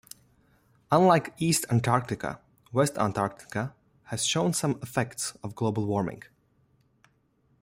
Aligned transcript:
Unlike 0.91 1.35
East 1.37 1.67
Antarctica, 1.69 2.39
West 2.73 2.97
Antarctica 2.97 3.75
has 4.05 4.25
shown 4.25 4.51
some 4.51 4.79
effects 4.81 5.35
of 5.43 5.53
global 5.53 5.85
warming. 5.85 6.23